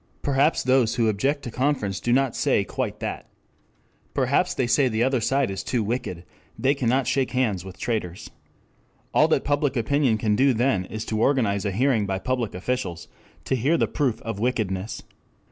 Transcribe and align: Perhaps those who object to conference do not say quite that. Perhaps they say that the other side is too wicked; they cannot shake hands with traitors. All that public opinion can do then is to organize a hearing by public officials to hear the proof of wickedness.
Perhaps 0.23 0.63
those 0.63 0.95
who 0.95 1.07
object 1.07 1.43
to 1.43 1.51
conference 1.51 1.99
do 1.99 2.11
not 2.11 2.35
say 2.35 2.63
quite 2.63 2.99
that. 3.01 3.29
Perhaps 4.15 4.55
they 4.55 4.65
say 4.65 4.85
that 4.87 4.93
the 4.93 5.03
other 5.03 5.21
side 5.21 5.51
is 5.51 5.61
too 5.63 5.83
wicked; 5.83 6.23
they 6.57 6.73
cannot 6.73 7.05
shake 7.05 7.33
hands 7.33 7.63
with 7.63 7.77
traitors. 7.77 8.31
All 9.13 9.27
that 9.27 9.43
public 9.43 9.77
opinion 9.77 10.17
can 10.17 10.35
do 10.35 10.55
then 10.55 10.85
is 10.85 11.05
to 11.05 11.21
organize 11.21 11.65
a 11.65 11.71
hearing 11.71 12.07
by 12.07 12.17
public 12.17 12.55
officials 12.55 13.09
to 13.45 13.55
hear 13.55 13.77
the 13.77 13.85
proof 13.85 14.19
of 14.23 14.39
wickedness. 14.39 15.03